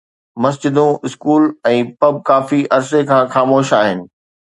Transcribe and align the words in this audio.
مسجدون، 0.43 0.91
school 1.07 1.43
۽ 1.71 1.83
pub 2.05 2.15
ڪافي 2.29 2.61
عرصي 2.79 3.03
کان 3.11 3.23
خاموش 3.37 3.75
آهن 3.81 3.99